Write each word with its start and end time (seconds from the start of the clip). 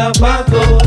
sapato 0.00 0.79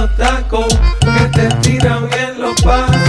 los 0.00 0.14
tacos 0.16 0.78
que 1.00 1.24
te 1.40 1.48
tiran 1.56 2.08
en 2.12 2.40
los 2.40 2.60
pasos. 2.62 3.07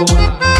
Oh. 0.00 0.57